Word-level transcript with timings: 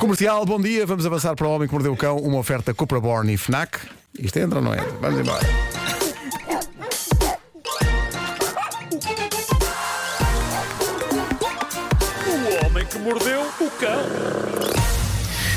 Comercial, 0.00 0.46
bom 0.46 0.58
dia. 0.58 0.86
Vamos 0.86 1.04
avançar 1.04 1.36
para 1.36 1.46
o 1.46 1.50
Homem 1.50 1.68
que 1.68 1.74
Mordeu 1.74 1.92
o 1.92 1.96
Cão, 1.96 2.16
uma 2.16 2.38
oferta 2.38 2.72
Cupra 2.72 2.98
Born 2.98 3.30
e 3.30 3.36
Fnac. 3.36 3.78
Isto 4.18 4.38
entra 4.38 4.58
ou 4.58 4.64
não 4.64 4.72
entra? 4.72 4.90
Vamos 4.98 5.20
embora. 5.20 5.46
O 12.26 12.66
homem 12.66 12.86
que 12.86 12.98
mordeu 12.98 13.42
o 13.42 13.70
cão. 13.72 14.02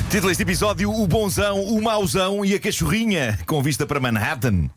Título 0.10 0.28
deste 0.28 0.44
episódio: 0.44 0.92
O 0.92 1.08
Bonzão, 1.08 1.62
o 1.62 1.82
Mauzão 1.82 2.44
e 2.44 2.54
a 2.54 2.60
Cachorrinha, 2.60 3.40
com 3.46 3.64
vista 3.64 3.86
para 3.88 4.02
Manhattan. 4.02 4.70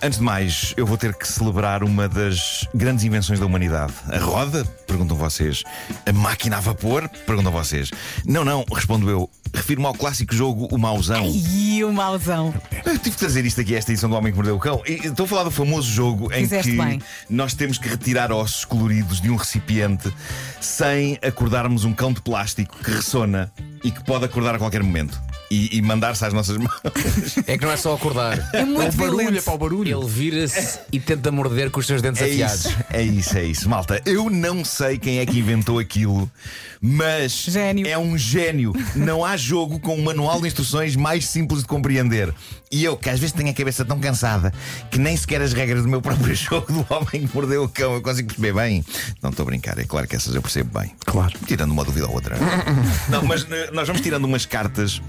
Antes 0.00 0.20
de 0.20 0.24
mais, 0.24 0.74
eu 0.76 0.86
vou 0.86 0.96
ter 0.96 1.12
que 1.12 1.26
celebrar 1.26 1.82
uma 1.82 2.08
das 2.08 2.64
grandes 2.72 3.02
invenções 3.02 3.40
da 3.40 3.46
humanidade. 3.46 3.92
A 4.08 4.18
roda? 4.18 4.64
Perguntam 4.86 5.16
vocês. 5.16 5.64
A 6.06 6.12
máquina 6.12 6.58
a 6.58 6.60
vapor? 6.60 7.08
Perguntam 7.26 7.50
vocês. 7.50 7.90
Não, 8.24 8.44
não, 8.44 8.64
respondo 8.72 9.10
eu. 9.10 9.28
Refiro-me 9.54 9.86
ao 9.86 9.94
clássico 9.94 10.34
jogo 10.34 10.68
O 10.70 10.78
Mauzão. 10.78 11.24
E 11.26 11.82
o 11.84 11.92
mauzão. 11.92 12.54
Eu 12.84 12.94
tive 12.98 13.10
de 13.10 13.16
trazer 13.16 13.44
isto 13.44 13.60
aqui, 13.60 13.74
esta 13.74 13.92
edição 13.92 14.08
do 14.10 14.16
Homem 14.16 14.32
que 14.32 14.36
Mordeu 14.36 14.56
o 14.56 14.58
Cão. 14.58 14.82
E 14.86 14.94
Estou 15.08 15.24
a 15.24 15.28
falar 15.28 15.44
do 15.44 15.50
famoso 15.50 15.90
jogo 15.90 16.32
em 16.32 16.40
Fizeste 16.42 16.70
que 16.72 16.76
bem. 16.76 17.00
nós 17.28 17.54
temos 17.54 17.78
que 17.78 17.88
retirar 17.88 18.32
ossos 18.32 18.64
coloridos 18.64 19.20
de 19.20 19.30
um 19.30 19.36
recipiente 19.36 20.12
sem 20.60 21.18
acordarmos 21.22 21.84
um 21.84 21.92
cão 21.92 22.12
de 22.12 22.20
plástico 22.20 22.76
que 22.82 22.90
ressona 22.90 23.52
e 23.84 23.90
que 23.90 24.02
pode 24.04 24.24
acordar 24.24 24.54
a 24.54 24.58
qualquer 24.58 24.82
momento 24.82 25.20
e, 25.50 25.76
e 25.78 25.82
mandar-se 25.82 26.24
às 26.24 26.32
nossas 26.32 26.56
mãos. 26.58 26.70
É 27.46 27.56
que 27.56 27.64
não 27.64 27.72
é 27.72 27.76
só 27.76 27.94
acordar. 27.94 28.50
É 28.52 28.58
É 28.60 28.64
muito 28.64 28.92
o 28.94 28.96
barulho, 28.98 29.20
é 29.20 29.24
violento. 29.24 29.44
para 29.44 29.54
o 29.54 29.58
barulho. 29.58 29.98
Ele 29.98 30.08
vira-se 30.08 30.78
e 30.92 30.98
tenta 31.00 31.30
morder 31.30 31.70
com 31.70 31.80
os 31.80 31.86
seus 31.86 32.02
dentes 32.02 32.20
É 32.20 32.24
afiados. 32.26 32.64
isso, 32.66 32.76
é 32.90 33.02
isso, 33.02 33.38
é 33.38 33.44
isso. 33.44 33.68
Malta, 33.68 34.02
eu 34.04 34.28
não 34.28 34.64
sei 34.64 34.98
quem 34.98 35.20
é 35.20 35.26
que 35.26 35.38
inventou 35.38 35.78
aquilo, 35.78 36.30
mas 36.80 37.32
Gênio. 37.48 37.86
é 37.86 37.96
um 37.96 38.18
gênio. 38.18 38.72
Não 38.94 39.24
há 39.24 39.36
jogo 39.38 39.78
com 39.80 39.96
um 39.96 40.02
manual 40.02 40.40
de 40.40 40.48
instruções 40.48 40.96
mais 40.96 41.26
simples 41.26 41.62
de 41.62 41.68
compreender. 41.68 42.34
E 42.70 42.84
eu, 42.84 42.96
que 42.96 43.08
às 43.08 43.18
vezes 43.18 43.32
tenho 43.32 43.48
a 43.48 43.54
cabeça 43.54 43.84
tão 43.84 43.98
cansada 43.98 44.52
que 44.90 44.98
nem 44.98 45.16
sequer 45.16 45.40
as 45.40 45.52
regras 45.52 45.82
do 45.82 45.88
meu 45.88 46.02
próprio 46.02 46.34
jogo 46.34 46.70
do 46.72 46.86
homem 46.92 47.26
que 47.26 47.30
mordeu 47.34 47.64
o 47.64 47.68
cão 47.68 47.94
eu 47.94 48.02
consigo 48.02 48.28
perceber 48.28 48.52
bem. 48.52 48.84
Não 49.22 49.30
estou 49.30 49.44
a 49.44 49.46
brincar, 49.46 49.78
é 49.78 49.84
claro 49.84 50.06
que 50.06 50.16
essas 50.16 50.34
eu 50.34 50.42
percebo 50.42 50.78
bem. 50.78 50.92
Claro. 51.06 51.32
Tirando 51.46 51.70
uma 51.70 51.84
dúvida 51.84 52.06
ou 52.06 52.14
outra. 52.14 52.36
não, 53.08 53.22
mas 53.22 53.46
eh, 53.50 53.70
nós 53.72 53.86
vamos 53.86 54.02
tirando 54.02 54.24
umas 54.24 54.44
cartas 54.44 55.00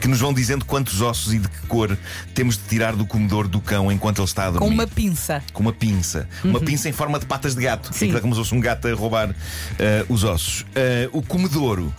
que 0.00 0.08
nos 0.08 0.20
vão 0.20 0.34
dizendo 0.34 0.64
quantos 0.64 1.00
ossos 1.00 1.32
e 1.32 1.38
de 1.38 1.48
que 1.48 1.66
cor 1.66 1.96
temos 2.34 2.56
de 2.56 2.64
tirar 2.64 2.94
do 2.94 3.06
comedor 3.06 3.48
do 3.48 3.60
cão 3.60 3.90
enquanto 3.90 4.18
ele 4.18 4.26
está 4.26 4.46
a 4.46 4.50
dormir 4.50 4.66
Com 4.66 4.74
uma 4.74 4.86
pinça. 4.86 5.42
com 5.52 5.62
uma 5.62 5.72
pinça. 5.72 6.28
Uma 6.44 6.60
pinça 6.60 6.88
em 6.88 6.92
forma 6.92 7.18
de 7.18 7.24
patas 7.26 7.54
de 7.54 7.62
gato. 7.62 7.88
Sim. 7.92 8.06
Aquilo 8.06 8.18
é 8.18 8.20
como 8.20 8.34
se 8.34 8.40
fosse 8.40 8.54
um 8.54 8.60
gato 8.60 8.86
a 8.88 8.94
roubar 8.94 9.34
eh, 9.78 10.04
os 10.08 10.22
ossos. 10.24 10.66
Eh, 10.74 11.08
o 11.12 11.22
comedouro. 11.22 11.92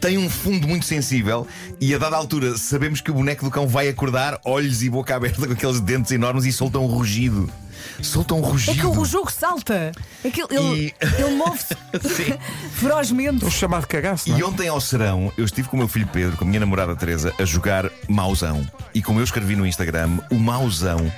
Tem 0.00 0.16
um 0.16 0.30
fundo 0.30 0.66
muito 0.66 0.86
sensível 0.86 1.46
e 1.78 1.94
a 1.94 1.98
dada 1.98 2.16
altura 2.16 2.56
sabemos 2.56 3.02
que 3.02 3.10
o 3.10 3.14
boneco 3.14 3.44
do 3.44 3.50
cão 3.50 3.68
vai 3.68 3.86
acordar, 3.86 4.40
olhos 4.46 4.82
e 4.82 4.88
boca 4.88 5.14
aberta 5.14 5.46
com 5.46 5.52
aqueles 5.52 5.78
dentes 5.78 6.10
enormes 6.10 6.46
e 6.46 6.52
solta 6.52 6.78
um 6.78 6.86
rugido. 6.86 7.52
Solta 8.02 8.34
um 8.34 8.38
É 8.38 8.42
que 8.42 8.48
rugido. 8.48 9.00
o 9.00 9.04
jogo 9.04 9.30
salta. 9.30 9.92
É 10.24 10.30
que 10.30 10.40
ele, 10.42 10.54
E- 10.58 10.94
ele 11.18 11.34
move-se 11.36 11.74
ferozmente. 12.74 13.44
Um 13.44 13.50
chamado 13.50 13.86
cagaço, 13.86 14.28
não 14.30 14.38
E 14.38 14.42
é? 14.42 14.44
ontem 14.44 14.68
ao 14.68 14.80
serão, 14.80 15.32
eu 15.36 15.44
estive 15.44 15.68
com 15.68 15.76
o 15.76 15.78
meu 15.78 15.88
filho 15.88 16.06
Pedro, 16.06 16.36
com 16.36 16.44
a 16.44 16.46
minha 16.46 16.60
namorada 16.60 16.94
Teresa, 16.96 17.32
a 17.38 17.44
jogar 17.44 17.90
mauzão. 18.08 18.66
E 18.94 19.02
como 19.02 19.20
eu 19.20 19.24
escrevi 19.24 19.54
no 19.56 19.66
Instagram, 19.66 20.18
o 20.30 20.36
mauzão 20.36 21.10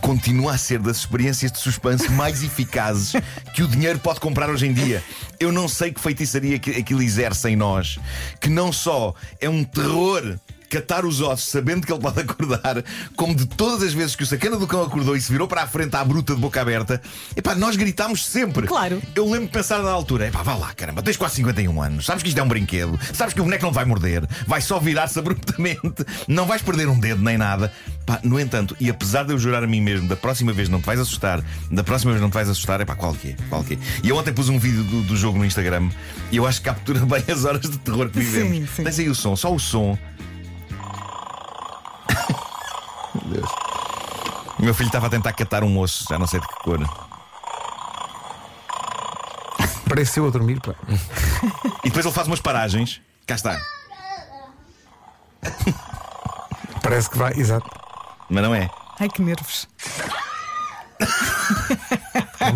continua 0.00 0.52
a 0.54 0.58
ser 0.58 0.78
das 0.78 0.98
experiências 0.98 1.50
de 1.52 1.58
suspense 1.58 2.10
mais 2.10 2.42
eficazes 2.42 3.12
que 3.54 3.62
o 3.62 3.68
dinheiro 3.68 3.98
pode 3.98 4.20
comprar 4.20 4.48
hoje 4.50 4.66
em 4.66 4.72
dia. 4.72 5.02
Eu 5.38 5.52
não 5.52 5.68
sei 5.68 5.92
que 5.92 6.00
feitiçaria 6.00 6.58
que 6.58 6.70
aquilo 6.70 7.02
exerce 7.02 7.48
em 7.48 7.56
nós, 7.56 7.98
que 8.40 8.48
não 8.48 8.72
só 8.72 9.14
é 9.40 9.48
um 9.48 9.62
terror 9.64 10.36
catar 10.68 11.04
os 11.04 11.20
ossos 11.20 11.48
sabendo 11.48 11.86
que 11.86 11.92
ele 11.92 12.00
pode 12.00 12.20
acordar, 12.20 12.84
como 13.16 13.34
de 13.34 13.46
todas 13.46 13.82
as 13.82 13.92
vezes 13.92 14.14
que 14.14 14.22
o 14.22 14.26
sacana 14.26 14.56
do 14.56 14.66
cão 14.66 14.82
acordou 14.82 15.16
e 15.16 15.20
se 15.20 15.30
virou 15.30 15.48
para 15.48 15.62
a 15.62 15.66
frente 15.66 15.94
à 15.96 16.04
bruta 16.04 16.34
de 16.34 16.40
boca 16.40 16.60
aberta, 16.60 17.00
epá, 17.36 17.54
nós 17.54 17.76
gritámos 17.76 18.24
sempre. 18.24 18.66
Claro. 18.66 19.02
Eu 19.14 19.24
lembro 19.24 19.46
de 19.46 19.52
pensar 19.52 19.82
na 19.82 19.90
altura, 19.90 20.28
epá, 20.28 20.42
vá 20.42 20.54
lá, 20.54 20.72
caramba, 20.74 21.02
tens 21.02 21.16
quase 21.16 21.36
51 21.36 21.82
anos, 21.82 22.06
sabes 22.06 22.22
que 22.22 22.28
isto 22.28 22.38
é 22.38 22.42
um 22.42 22.48
brinquedo, 22.48 22.98
sabes 23.14 23.34
que 23.34 23.40
o 23.40 23.44
boneco 23.44 23.64
não 23.64 23.72
vai 23.72 23.84
morder, 23.84 24.26
vai 24.46 24.60
só 24.60 24.78
virar-se 24.78 25.18
abruptamente, 25.18 26.04
não 26.26 26.46
vais 26.46 26.62
perder 26.62 26.88
um 26.88 26.98
dedo 26.98 27.22
nem 27.22 27.38
nada. 27.38 27.72
Pá, 28.04 28.20
no 28.22 28.40
entanto, 28.40 28.74
e 28.80 28.88
apesar 28.88 29.24
de 29.24 29.32
eu 29.32 29.38
jurar 29.38 29.62
a 29.62 29.66
mim 29.66 29.82
mesmo, 29.82 30.08
da 30.08 30.16
próxima 30.16 30.52
vez 30.52 30.68
não 30.68 30.80
te 30.80 30.86
vais 30.86 30.98
assustar, 30.98 31.42
da 31.70 31.84
próxima 31.84 32.12
vez 32.12 32.22
não 32.22 32.30
te 32.30 32.34
vais 32.34 32.48
assustar, 32.48 32.80
epá, 32.80 32.94
qual 32.94 33.14
que 33.14 33.30
é? 33.30 33.36
Qual 33.48 33.62
que 33.62 33.74
é? 33.74 33.78
E 34.02 34.08
eu 34.08 34.16
ontem 34.16 34.32
pus 34.32 34.48
um 34.48 34.58
vídeo 34.58 34.82
do, 34.82 35.02
do 35.02 35.16
jogo 35.16 35.38
no 35.38 35.44
Instagram 35.44 35.90
e 36.30 36.36
eu 36.36 36.46
acho 36.46 36.60
que 36.60 36.64
captura 36.64 37.00
bem 37.06 37.22
as 37.30 37.44
horas 37.44 37.62
de 37.62 37.78
terror 37.78 38.08
que 38.08 38.18
vivemos. 38.18 38.56
Sim, 38.56 38.66
sim. 38.76 38.84
Tens 38.84 38.98
aí 38.98 39.08
o 39.08 39.14
som, 39.14 39.36
só 39.36 39.54
o 39.54 39.58
som. 39.58 39.98
O 44.58 44.62
meu 44.64 44.74
filho 44.74 44.88
estava 44.88 45.06
a 45.06 45.10
tentar 45.10 45.32
catar 45.32 45.62
um 45.62 45.78
osso, 45.78 46.04
já 46.08 46.18
não 46.18 46.26
sei 46.26 46.40
de 46.40 46.48
que 46.48 46.54
cor. 46.56 46.78
Pareceu 49.88 50.26
a 50.26 50.30
dormir, 50.30 50.60
pá. 50.60 50.74
E 51.84 51.88
depois 51.88 52.04
ele 52.04 52.14
faz 52.14 52.26
umas 52.26 52.40
paragens. 52.40 53.00
Cá 53.26 53.36
está. 53.36 53.60
Parece 56.82 57.08
que 57.08 57.18
vai, 57.18 57.32
exato. 57.34 57.70
Mas 58.28 58.42
não 58.42 58.54
é. 58.54 58.68
Ai 58.98 59.08
que 59.08 59.22
nervos. 59.22 59.68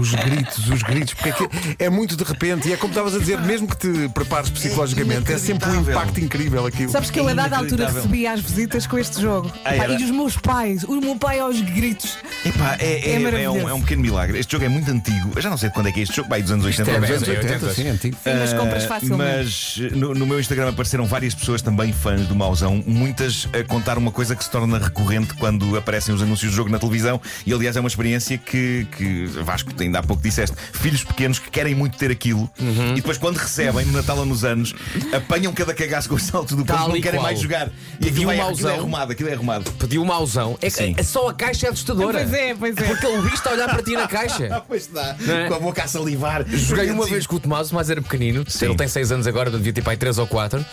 Os 0.03 0.11
gritos, 0.15 0.69
os 0.69 0.83
gritos, 0.83 1.15
porque 1.15 1.29
é, 1.29 1.33
que 1.33 1.49
é 1.79 1.89
muito 1.89 2.17
de 2.17 2.25
repente 2.25 2.69
e 2.69 2.73
é 2.73 2.77
como 2.77 2.91
estavas 2.93 3.15
a 3.15 3.19
dizer, 3.19 3.41
mesmo 3.43 3.69
que 3.69 3.77
te 3.77 4.09
prepares 4.09 4.51
psicologicamente, 4.51 5.33
é, 5.33 5.39
sempre 5.39 5.69
um 5.71 5.81
impacto 5.81 6.19
incrível 6.21 6.67
aquilo. 6.67 6.91
Sabes 6.91 7.11
que 7.11 7.21
eu 7.21 7.29
a 7.29 7.35
dada 7.35 7.57
altura 7.57 7.89
recebia 7.89 8.33
as 8.33 8.41
visitas 8.41 8.87
com 8.87 8.99
este 8.99 9.21
jogo. 9.21 9.51
Ah, 9.65 9.77
e 9.77 10.03
os 10.05 10.11
meus 10.11 10.37
pais, 10.37 10.83
o 10.85 11.01
meu 11.01 11.15
pai 11.17 11.39
aos 11.39 11.61
gritos. 11.61 12.19
Epá, 12.45 12.77
é, 12.81 12.85
é, 12.85 13.11
É 13.11 13.15
é 13.15 13.19
maravilhoso. 13.21 13.59
um, 13.59 13.69
é 13.69 13.75
um 13.75 13.81
pequeno 13.81 14.03
milagre. 14.03 14.39
Este 14.39 14.51
jogo 14.53 14.65
é 14.65 14.69
muito 14.69 14.91
antigo. 14.91 15.31
Eu 15.37 15.41
já 15.43 15.49
não 15.49 15.57
sei 15.57 15.69
de 15.69 15.75
quando 15.75 15.87
é 15.89 15.93
que 15.93 16.01
é 16.01 16.03
este 16.03 16.17
jogo, 16.17 16.29
vai 16.29 16.43
dos 16.43 16.51
anos 16.51 16.65
80. 16.65 16.91
é 16.91 16.97
anos 16.97 17.09
bem, 17.09 17.19
80. 17.19 17.31
é 17.31 17.55
80, 17.55 17.75
sim, 17.75 17.89
antigo. 17.89 18.17
Sim, 18.23 18.31
mas 18.39 18.53
compras 18.53 18.85
Ah, 18.85 18.89
facilmente. 18.89 19.23
Mas 19.23 19.79
no, 19.93 20.15
no 20.15 20.27
meu 20.27 20.41
Instagram 20.41 20.71
apareceram 20.71 21.07
várias 21.07 21.35
pessoas 21.35 21.63
também 21.63 21.93
fãs 21.93 22.27
do 22.27 22.35
Mauzão, 22.35 22.83
muitas 22.87 23.49
a 23.53 23.63
contar 23.65 23.99
uma 23.99 24.11
coisa 24.11 24.35
que 24.35 24.43
se 24.43 24.51
torna 24.51 24.79
recorrente 24.79 25.35
quando 25.35 25.77
aparecem 25.77 26.15
os 26.15 26.21
anúncios 26.23 26.51
do 26.51 26.57
jogo 26.57 26.71
na 26.71 26.79
televisão. 26.79 27.21
E 27.47 27.53
aliás 27.53 27.77
é 27.77 27.81
uma 27.81 27.89
experiência 27.89 28.37
que, 28.39 28.87
que 28.97 29.27
Vasco, 29.43 29.73
ainda 29.93 29.99
há 29.99 30.03
pouco 30.03 30.23
disseste: 30.23 30.57
filhos 30.73 31.05
pequenos 31.05 31.39
que 31.39 31.51
querem 31.51 31.75
muito 31.75 31.99
ter 31.99 32.11
aquilo 32.11 32.51
e 32.93 32.95
depois, 32.97 33.19
quando 33.19 33.37
recebem 33.37 33.85
no 33.87 33.93
Natal 33.93 34.19
ou 34.19 34.25
nos 34.27 34.45
anos, 34.45 34.75
apanham 35.13 35.53
cada 35.53 35.75
cagaço 35.75 36.09
com 36.09 36.15
os 36.15 36.23
saltos 36.23 36.57
do 36.57 36.65
Tal 36.65 36.89
não 36.89 37.01
querem 37.01 37.19
qual. 37.19 37.25
mais 37.25 37.41
jogar. 37.41 37.69
E 38.01 38.05
Pediu 38.05 38.11
aquilo, 38.13 38.27
vai, 38.27 38.37
um 38.39 38.41
aquilo 38.41 38.69
é 38.69 38.71
Mauzão. 38.71 38.79
arrumado, 38.81 39.13
aquilo 39.13 39.29
é 39.29 39.33
arrumado. 39.35 39.73
Pediu 39.73 40.03
um 40.03 40.05
mauzão. 40.05 40.59
É, 40.63 40.71
Sim. 40.71 40.95
que 40.95 41.01
é 41.01 41.05
só 41.05 41.29
a 41.29 41.35
caixa 41.35 41.67
é 41.67 41.71
assustadora. 41.71 42.19
Pois 42.21 42.33
é, 42.33 42.55
pois 42.55 42.77
é. 42.77 42.83
Porque 42.83 43.07
ele 43.07 43.23
viste 43.23 43.47
a 43.47 43.53
olhar 43.53 43.69
para 43.69 43.83
ti 43.83 43.93
na 43.93 44.07
caixa. 44.09 44.49
Ah, 44.51 44.61
pois 44.67 44.83
está, 44.87 45.17
é? 45.29 45.49
com 45.49 45.55
a 45.55 45.59
boca 45.59 45.83
a 45.83 45.87
salivar. 45.87 46.45
Joguei 46.49 46.91
uma 46.91 47.07
vez 47.07 47.27
com 47.27 47.37
o 47.37 47.41
Tomás, 47.41 47.71
mas 47.73 47.91
era 47.91 48.01
pequenino. 48.01 48.45
Sim. 48.49 48.67
Ele 48.67 48.77
tem 48.77 48.89
6 48.89 49.13
anos 49.13 49.27
agora, 49.27 49.51
devia 49.51 49.73
ter 49.73 49.83
pai 49.83 49.97
3 49.97 50.19
ou 50.19 50.27
4. 50.27 50.65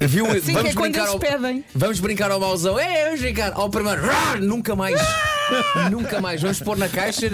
Viu? 0.00 0.26
Sim, 0.40 0.54
que 0.54 0.68
é 0.68 0.72
quando 0.72 0.74
brincar 0.74 1.00
eles 1.00 1.10
ao... 1.12 1.18
pedem. 1.18 1.64
Vamos 1.74 2.00
brincar 2.00 2.30
ao 2.30 2.40
mauzão. 2.40 2.78
É, 2.78 3.06
vamos 3.06 3.20
brincar. 3.20 3.52
Ao 3.54 3.68
primeiro, 3.70 4.02
Rar! 4.02 4.40
nunca 4.40 4.74
mais. 4.74 5.00
nunca 5.90 6.20
mais. 6.20 6.40
Vamos 6.40 6.60
pôr 6.60 6.76
na 6.76 6.88
caixa. 6.88 7.26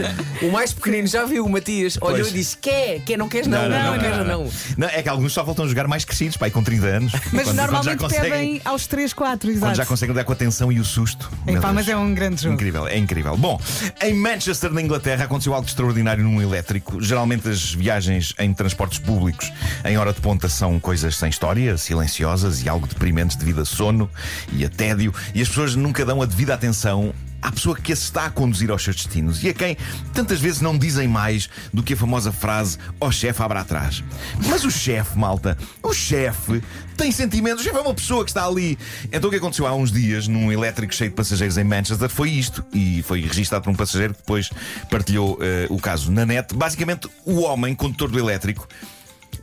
O 0.42 0.50
mais 0.50 0.72
pequenino 0.72 1.06
já 1.06 1.24
viu, 1.24 1.44
o 1.44 1.48
Matias. 1.50 1.96
Olhou 2.00 2.18
Pois. 2.18 2.28
e 2.28 2.32
disse: 2.32 2.56
Quer? 2.56 3.00
Quer? 3.04 3.16
Não 3.16 3.28
queres? 3.28 3.46
Não, 3.46 3.68
não, 3.68 3.92
não, 3.92 3.98
queres, 3.98 4.26
não. 4.26 4.50
Não, 4.76 4.88
é 4.88 5.02
que 5.02 5.08
alguns 5.08 5.32
só 5.32 5.42
voltam 5.42 5.64
a 5.64 5.68
jogar 5.68 5.86
mais 5.88 6.04
crescidos, 6.04 6.36
pai, 6.36 6.50
com 6.50 6.62
30 6.62 6.86
anos. 6.86 7.12
Mas 7.12 7.22
Quando- 7.22 7.44
quando 7.44 7.56
já 7.56 7.62
normalmente 7.66 7.98
conseguem- 7.98 8.30
pedem 8.30 8.62
aos 8.64 8.86
3, 8.86 9.12
4, 9.12 9.48
Quando 9.48 9.56
exato. 9.56 9.74
já 9.76 9.86
conseguem 9.86 10.14
dar 10.14 10.24
com 10.24 10.32
a 10.32 10.34
atenção 10.34 10.70
e 10.72 10.80
o 10.80 10.84
susto. 10.84 11.30
Meu 11.46 11.56
Epá, 11.56 11.68
Deus. 11.68 11.74
mas 11.74 11.88
é 11.88 11.96
um 11.96 12.14
grande 12.14 12.42
jogo. 12.42 12.54
Incrível, 12.54 12.86
é 12.88 12.96
incrível. 12.98 13.36
Bom, 13.36 13.60
em 14.02 14.14
Manchester, 14.14 14.72
na 14.72 14.80
Inglaterra, 14.82 15.24
aconteceu 15.24 15.54
algo 15.54 15.66
extraordinário 15.66 16.22
num 16.24 16.40
elétrico. 16.40 17.00
Geralmente 17.00 17.48
as 17.48 17.72
viagens 17.72 18.34
em 18.38 18.52
transportes 18.52 18.98
públicos 18.98 19.50
em 19.84 19.96
hora 19.96 20.12
de 20.12 20.20
ponta 20.20 20.48
são 20.48 20.78
coisas 20.80 21.16
sem 21.16 21.28
história, 21.30 21.76
silenciosas 21.76 22.62
e 22.62 22.68
algo 22.68 22.86
deprimentes 22.86 23.36
devido 23.36 23.60
a 23.60 23.64
sono 23.64 24.10
e 24.52 24.64
a 24.64 24.68
tédio, 24.68 25.14
e 25.34 25.40
as 25.42 25.48
pessoas 25.48 25.74
nunca 25.74 26.04
dão 26.04 26.20
a 26.22 26.26
devida 26.26 26.54
atenção 26.54 27.12
à 27.42 27.50
pessoa 27.50 27.76
que 27.76 27.92
as 27.92 28.00
está 28.00 28.26
a 28.26 28.30
conduzir 28.30 28.70
aos 28.70 28.82
seus 28.82 28.96
destinos 28.96 29.42
e 29.42 29.48
a 29.48 29.54
quem 29.54 29.76
tantas 30.12 30.40
vezes 30.40 30.60
não 30.60 30.76
dizem 30.76 31.08
mais 31.08 31.48
do 31.72 31.82
que 31.82 31.94
a 31.94 31.96
famosa 31.96 32.32
frase 32.32 32.78
ó 33.00 33.10
chefe 33.10 33.42
abra 33.42 33.60
atrás. 33.60 34.02
Mas 34.46 34.64
o 34.64 34.70
chefe, 34.70 35.18
malta, 35.18 35.56
o 35.82 35.92
chefe 35.92 36.62
tem 36.96 37.10
sentimentos, 37.10 37.60
o 37.62 37.64
chefe 37.64 37.78
é 37.78 37.80
uma 37.80 37.94
pessoa 37.94 38.24
que 38.24 38.30
está 38.30 38.46
ali. 38.46 38.78
Então 39.12 39.28
o 39.28 39.30
que 39.30 39.38
aconteceu 39.38 39.66
há 39.66 39.74
uns 39.74 39.90
dias 39.90 40.28
num 40.28 40.52
elétrico 40.52 40.94
cheio 40.94 41.10
de 41.10 41.16
passageiros 41.16 41.56
em 41.56 41.64
Manchester 41.64 42.08
foi 42.08 42.30
isto 42.30 42.64
e 42.72 43.02
foi 43.02 43.20
registado 43.22 43.64
por 43.64 43.70
um 43.70 43.74
passageiro 43.74 44.14
que 44.14 44.20
depois 44.20 44.50
partilhou 44.90 45.38
eh, 45.40 45.66
o 45.70 45.78
caso 45.78 46.10
na 46.12 46.26
net. 46.26 46.54
Basicamente, 46.54 47.08
o 47.24 47.40
homem, 47.40 47.74
condutor 47.74 48.10
do 48.10 48.18
elétrico, 48.18 48.68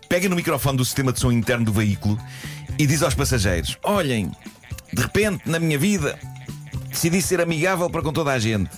pega 0.08 0.30
no 0.30 0.36
microfone 0.36 0.78
do 0.78 0.86
sistema 0.86 1.12
de 1.12 1.20
som 1.20 1.32
interno 1.32 1.66
do 1.66 1.74
veículo 1.74 2.20
e 2.78 2.86
diz 2.86 3.02
aos 3.02 3.16
passageiros: 3.16 3.78
Olhem, 3.84 4.32
de 4.94 5.02
repente 5.02 5.50
na 5.50 5.60
minha 5.60 5.78
vida 5.78 6.18
decidi 6.98 7.22
ser 7.22 7.40
amigável 7.40 7.88
para 7.92 8.02
com 8.02 8.12
toda 8.12 8.32
a 8.32 8.40
gente. 8.40 8.72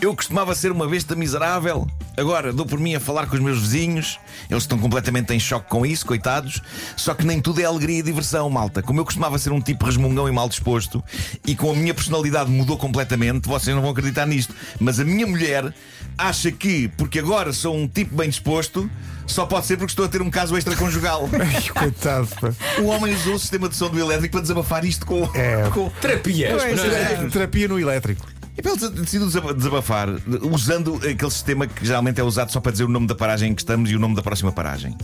Eu 0.00 0.14
costumava 0.14 0.54
ser 0.54 0.70
uma 0.70 0.86
besta 0.86 1.16
miserável 1.16 1.88
Agora 2.16 2.52
dou 2.52 2.66
por 2.66 2.78
mim 2.78 2.94
a 2.94 3.00
falar 3.00 3.26
com 3.26 3.36
os 3.36 3.40
meus 3.40 3.58
vizinhos, 3.58 4.20
eles 4.50 4.64
estão 4.64 4.78
completamente 4.78 5.32
em 5.32 5.40
choque 5.40 5.70
com 5.70 5.86
isso, 5.86 6.04
coitados. 6.04 6.60
Só 6.94 7.14
que 7.14 7.24
nem 7.24 7.40
tudo 7.40 7.60
é 7.60 7.64
alegria 7.64 8.00
e 8.00 8.02
diversão, 8.02 8.50
malta. 8.50 8.82
Como 8.82 9.00
eu 9.00 9.04
costumava 9.04 9.38
ser 9.38 9.50
um 9.50 9.60
tipo 9.60 9.86
resmungão 9.86 10.28
e 10.28 10.32
mal 10.32 10.46
disposto, 10.48 11.02
e 11.46 11.56
com 11.56 11.70
a 11.70 11.74
minha 11.74 11.94
personalidade 11.94 12.50
mudou 12.50 12.76
completamente, 12.76 13.48
vocês 13.48 13.74
não 13.74 13.82
vão 13.82 13.92
acreditar 13.92 14.26
nisto. 14.26 14.54
Mas 14.78 15.00
a 15.00 15.04
minha 15.04 15.26
mulher 15.26 15.72
acha 16.18 16.52
que, 16.52 16.88
porque 16.98 17.18
agora 17.18 17.50
sou 17.52 17.74
um 17.74 17.88
tipo 17.88 18.14
bem 18.14 18.28
disposto, 18.28 18.90
só 19.32 19.46
pode 19.46 19.66
ser 19.66 19.76
porque 19.76 19.92
estou 19.92 20.04
a 20.04 20.08
ter 20.08 20.22
um 20.22 20.30
caso 20.30 20.56
extraconjugal. 20.56 21.28
Ai, 21.38 21.68
coitado, 21.68 22.28
pá. 22.40 22.52
o 22.80 22.86
homem 22.86 23.14
usou 23.14 23.34
o 23.34 23.38
sistema 23.38 23.68
de 23.68 23.76
som 23.76 23.88
do 23.88 23.98
elétrico 23.98 24.32
para 24.32 24.42
desabafar 24.42 24.84
isto 24.84 25.06
com. 25.06 25.24
É. 25.34 25.68
com... 25.70 25.88
Terapia. 26.00 26.48
É, 26.48 27.28
Terapia 27.28 27.68
no 27.68 27.78
elétrico. 27.78 28.31
E 28.56 28.60
para 28.60 28.72
ele 28.72 28.88
decidiu 28.90 29.26
desaba- 29.26 29.54
desabafar 29.54 30.08
usando 30.42 30.96
aquele 30.96 31.30
sistema 31.30 31.66
que 31.66 31.86
geralmente 31.86 32.20
é 32.20 32.24
usado 32.24 32.52
só 32.52 32.60
para 32.60 32.70
dizer 32.72 32.84
o 32.84 32.88
nome 32.88 33.06
da 33.06 33.14
paragem 33.14 33.50
em 33.50 33.54
que 33.54 33.62
estamos 33.62 33.90
e 33.90 33.96
o 33.96 33.98
nome 33.98 34.14
da 34.14 34.22
próxima 34.22 34.52
paragem. 34.52 34.94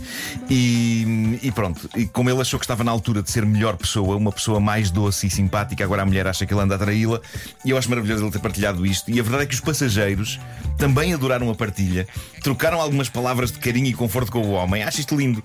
E, 0.49 1.39
e 1.41 1.51
pronto, 1.51 1.89
e 1.95 2.05
como 2.05 2.29
ele 2.29 2.39
achou 2.41 2.59
que 2.59 2.65
estava 2.65 2.83
na 2.83 2.91
altura 2.91 3.23
de 3.23 3.31
ser 3.31 3.45
melhor 3.45 3.75
pessoa, 3.75 4.15
uma 4.17 4.31
pessoa 4.31 4.59
mais 4.59 4.91
doce 4.91 5.25
e 5.27 5.29
simpática, 5.31 5.83
agora 5.83 6.03
a 6.03 6.05
mulher 6.05 6.27
acha 6.27 6.45
que 6.45 6.53
ele 6.53 6.61
anda 6.61 6.75
a 6.75 6.77
traí-la. 6.77 7.19
E 7.65 7.71
eu 7.71 7.77
acho 7.77 7.89
maravilhoso 7.89 8.23
ele 8.23 8.31
ter 8.31 8.39
partilhado 8.39 8.85
isto. 8.85 9.09
E 9.09 9.19
a 9.19 9.23
verdade 9.23 9.43
é 9.43 9.45
que 9.47 9.55
os 9.55 9.61
passageiros 9.61 10.39
também 10.77 11.13
adoraram 11.13 11.49
a 11.49 11.55
partilha, 11.55 12.07
trocaram 12.43 12.79
algumas 12.79 13.09
palavras 13.09 13.51
de 13.51 13.57
carinho 13.57 13.87
e 13.87 13.93
conforto 13.93 14.31
com 14.31 14.41
o 14.41 14.51
homem. 14.51 14.83
Acho 14.83 14.99
isto 14.99 15.15
lindo. 15.15 15.43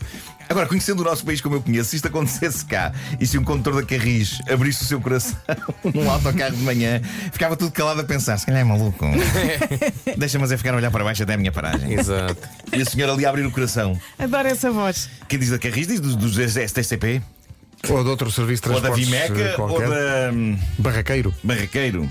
Agora, 0.48 0.66
conhecendo 0.66 1.00
o 1.00 1.04
nosso 1.04 1.24
país 1.24 1.40
como 1.40 1.56
eu 1.56 1.62
conheço, 1.62 1.90
se 1.90 1.96
isto 1.96 2.08
acontecesse 2.08 2.64
cá 2.64 2.92
e 3.18 3.26
se 3.26 3.38
um 3.38 3.44
condutor 3.44 3.74
da 3.74 3.82
Carris 3.82 4.40
abrisse 4.50 4.82
o 4.82 4.86
seu 4.86 5.00
coração 5.00 5.36
num 5.94 6.10
autocarro 6.10 6.54
de 6.54 6.62
manhã, 6.62 7.00
ficava 7.32 7.56
tudo 7.56 7.72
calado 7.72 8.00
a 8.00 8.04
pensar: 8.04 8.38
se 8.38 8.46
calhar 8.46 8.60
é 8.60 8.64
maluco. 8.64 9.06
Deixa-me 10.16 10.44
é 10.52 10.56
ficar 10.56 10.74
a 10.74 10.76
olhar 10.76 10.90
para 10.90 11.04
baixo 11.04 11.22
até 11.22 11.34
a 11.34 11.36
minha 11.36 11.52
paragem. 11.52 11.92
Exato. 11.92 12.36
E 12.72 12.82
a 12.82 12.84
senhora 12.84 13.12
ali 13.12 13.24
a 13.24 13.30
abrir 13.30 13.46
o 13.46 13.50
coração. 13.50 13.98
Adoro 14.18 14.48
essa 14.48 14.70
voz. 14.70 15.08
Quem 15.28 15.38
diz 15.38 15.50
da 15.50 15.58
Carris 15.58 15.86
diz 15.86 16.00
dos, 16.00 16.16
dos 16.16 16.36
STCP, 16.36 17.22
Ou 17.88 18.02
de 18.02 18.10
outro 18.10 18.30
serviço 18.30 18.62
de 18.62 18.68
ou 18.68 18.80
da 18.80 18.90
transportes 18.90 19.12
eh, 19.12 19.28
Vimeca, 19.28 19.62
ou 19.62 19.68
qualquer. 19.68 19.88
da 19.88 20.32
hum, 20.32 20.58
Barraqueiro. 20.78 21.34
Barraqueiro, 21.42 22.08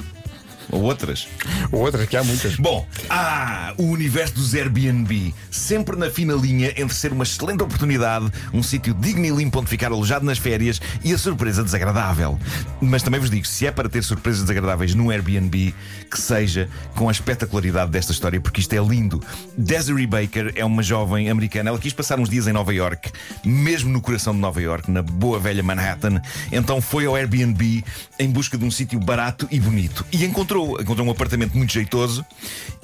ou 0.73 0.81
outras. 0.81 1.27
Ou 1.71 1.81
outras, 1.81 2.07
que 2.07 2.17
há 2.17 2.23
muitas. 2.23 2.55
Bom, 2.55 2.85
ah, 3.09 3.73
o 3.77 3.83
universo 3.83 4.33
dos 4.33 4.55
Airbnb, 4.55 5.33
sempre 5.51 5.95
na 5.95 6.09
fina 6.09 6.33
linha 6.33 6.73
entre 6.75 6.95
ser 6.95 7.11
uma 7.11 7.23
excelente 7.23 7.61
oportunidade, 7.61 8.31
um 8.51 8.63
sítio 8.63 8.93
digno 8.93 9.25
e 9.25 9.29
limpo 9.29 9.59
onde 9.59 9.69
ficar 9.69 9.91
alojado 9.91 10.25
nas 10.25 10.37
férias 10.37 10.81
e 11.03 11.13
a 11.13 11.17
surpresa 11.17 11.63
desagradável. 11.63 12.39
Mas 12.81 13.03
também 13.03 13.19
vos 13.19 13.29
digo, 13.29 13.45
se 13.45 13.67
é 13.67 13.71
para 13.71 13.87
ter 13.87 14.03
surpresas 14.03 14.41
desagradáveis 14.41 14.95
no 14.95 15.11
Airbnb, 15.11 15.73
que 16.09 16.19
seja 16.19 16.67
com 16.95 17.07
a 17.07 17.11
espetacularidade 17.11 17.91
desta 17.91 18.11
história, 18.11 18.41
porque 18.41 18.61
isto 18.61 18.73
é 18.73 18.79
lindo. 18.79 19.21
Desiree 19.55 20.07
Baker 20.07 20.53
é 20.55 20.65
uma 20.65 20.81
jovem 20.81 21.29
americana, 21.29 21.69
ela 21.69 21.79
quis 21.79 21.93
passar 21.93 22.19
uns 22.19 22.29
dias 22.29 22.47
em 22.47 22.53
Nova 22.53 22.73
York, 22.73 23.11
mesmo 23.45 23.91
no 23.91 24.01
coração 24.01 24.33
de 24.33 24.39
Nova 24.39 24.61
York, 24.61 24.89
na 24.89 25.03
boa 25.03 25.39
velha 25.39 25.61
Manhattan. 25.61 26.19
Então 26.51 26.81
foi 26.81 27.05
ao 27.05 27.15
Airbnb 27.15 27.83
em 28.19 28.29
busca 28.29 28.57
de 28.57 28.65
um 28.65 28.71
sítio 28.71 28.99
barato 28.99 29.47
e 29.51 29.59
bonito 29.59 30.05
e 30.11 30.25
encontrou 30.25 30.62
encontrou 30.81 31.07
um 31.07 31.11
apartamento 31.11 31.55
muito 31.57 31.71
jeitoso 31.73 32.25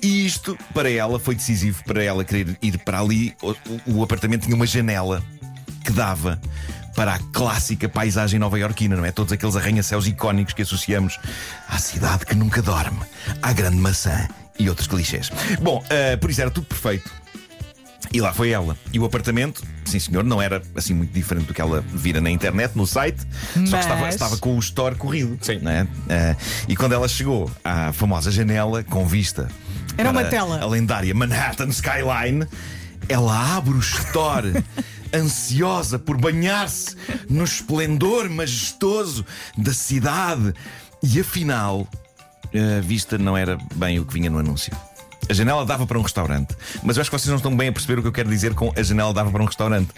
e 0.02 0.26
isto 0.26 0.58
para 0.74 0.90
ela 0.90 1.20
foi 1.20 1.36
decisivo 1.36 1.84
para 1.84 2.04
ela 2.04 2.24
querer 2.24 2.58
ir 2.62 2.78
para 2.80 3.00
ali. 3.00 3.34
O, 3.42 3.56
o- 4.00 4.04
apartamento 4.04 4.44
tinha 4.44 4.56
uma 4.56 4.66
janela 4.68 5.24
que 5.86 5.92
dava 5.92 6.40
para 6.96 7.14
a 7.16 7.20
clássica 7.32 7.88
paisagem 7.88 8.40
nova-iorquina, 8.40 8.96
não 8.96 9.06
é? 9.06 9.12
Todos 9.12 9.32
aqueles 9.32 9.56
arranha-céus 9.56 10.08
icónicos 10.08 10.54
que 10.54 10.62
associamos 10.64 11.18
à 11.68 11.78
cidade 11.78 12.26
que 12.26 12.36
nunca 12.36 12.62
dorme, 12.62 13.00
à 13.42 13.54
grande 13.54 13.78
maçã 13.78 14.28
e 14.60 14.68
outros 14.70 14.88
clichês. 14.88 15.32
Bom, 15.62 15.84
ah, 15.90 16.18
por 16.18 16.30
isso 16.30 16.42
era 16.42 16.52
tudo 16.52 16.68
perfeito. 16.68 17.10
E 18.12 18.20
lá 18.22 18.34
foi 18.34 18.50
ela. 18.50 18.76
E 18.94 19.00
o 19.00 19.06
apartamento, 19.06 19.62
sim 19.86 20.00
senhor, 20.00 20.24
não 20.24 20.42
era 20.42 20.62
assim 20.76 20.94
muito 20.94 21.12
diferente 21.14 21.46
do 21.48 21.54
que 21.54 21.62
ela 21.62 21.82
vira 21.82 22.20
na 22.20 22.32
internet, 22.32 22.76
no 22.76 22.88
site, 22.88 23.20
só 23.22 23.28
que 23.54 23.60
Mas- 23.70 23.80
estava, 23.86 24.10
estava 24.10 24.38
com 24.38 24.56
o 24.56 24.60
store 24.60 24.96
corrido. 24.96 25.38
Sim. 25.42 25.60
não 25.62 25.72
é? 25.72 25.88
Ah, 26.10 26.36
e 26.68 26.76
quando 26.76 26.94
ela 26.94 27.08
chegou 27.08 27.52
à 27.64 27.92
famosa 27.94 28.32
janela 28.32 28.84
com 28.84 29.06
vista 29.06 29.48
Era 29.98 30.10
uma 30.12 30.22
para 30.22 30.30
tela. 30.30 30.60
a 30.60 30.66
lendária 30.66 31.14
Manhattan 31.14 31.68
Skyline, 31.70 32.48
ela 33.08 33.56
abre 33.58 33.74
o 33.76 33.80
store. 33.80 34.64
Ansiosa 35.14 35.98
por 35.98 36.18
banhar-se 36.18 36.96
no 37.28 37.44
esplendor 37.44 38.30
majestoso 38.30 39.26
da 39.58 39.74
cidade. 39.74 40.54
E 41.02 41.20
afinal, 41.20 41.88
a 42.78 42.80
vista 42.82 43.18
não 43.18 43.36
era 43.36 43.58
bem 43.76 44.00
o 44.00 44.06
que 44.06 44.14
vinha 44.14 44.30
no 44.30 44.38
anúncio. 44.38 44.72
A 45.30 45.34
janela 45.34 45.66
dava 45.66 45.86
para 45.86 46.00
um 46.00 46.02
restaurante. 46.02 46.56
Mas 46.84 46.98
eu 46.98 47.02
acho 47.02 47.10
que 47.10 47.18
vocês 47.18 47.30
não 47.30 47.38
estão 47.38 47.56
bem 47.56 47.70
a 47.70 47.72
perceber 47.72 48.00
o 48.00 48.02
que 48.02 48.08
eu 48.08 48.12
quero 48.12 48.30
dizer 48.30 48.56
com 48.56 48.74
a 48.76 48.82
janela 48.82 49.14
dava 49.14 49.30
para 49.32 49.44
um 49.44 49.46
restaurante. 49.46 49.90